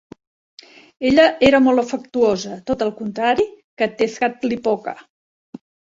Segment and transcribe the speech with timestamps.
[1.09, 3.45] Ella era molt afectuosa, tot al contrari
[3.83, 4.95] que Tezcatlipoca.